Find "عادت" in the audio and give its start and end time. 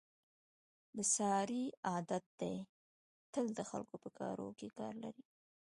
1.89-2.25